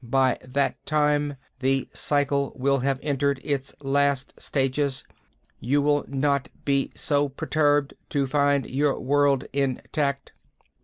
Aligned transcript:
By 0.03 0.39
that 0.41 0.83
time 0.87 1.35
the 1.59 1.87
cycle 1.93 2.53
will 2.55 2.79
have 2.79 2.99
entered 3.03 3.39
its 3.43 3.75
last 3.83 4.33
stages. 4.41 5.03
You 5.59 5.79
will 5.83 6.05
not 6.07 6.49
be 6.65 6.91
so 6.95 7.29
perturbed 7.29 7.93
to 8.09 8.25
find 8.25 8.65
your 8.67 8.99
world 8.99 9.45
intact. 9.53 10.31